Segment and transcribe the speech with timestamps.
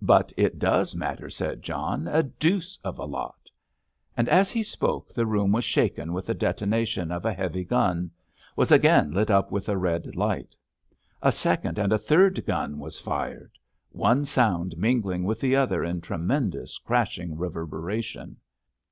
[0.00, 3.50] "But it does matter," said John, "a deuce of a lot!"
[4.16, 8.70] And as he spoke the room was shaken with the detonation of a heavy gun—was
[8.70, 10.54] again lit up with a red light.
[11.20, 16.78] A second and a third gun was fired—one sound mingling with the other in tremendous
[16.78, 18.36] crashing reverberation.